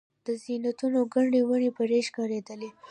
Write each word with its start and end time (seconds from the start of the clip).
د 0.25 0.27
زیتونو 0.43 0.99
ګڼې 1.13 1.41
ونې 1.47 1.69
پرې 1.77 1.97
ښکارېدلې. 2.07 2.69